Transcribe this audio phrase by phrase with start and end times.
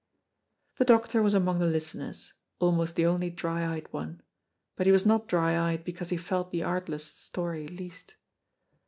[0.77, 4.23] The doctor was among the listeners, almost the only dry eyed one,
[4.75, 8.15] but he was not dry eyed because he felt the artless story least.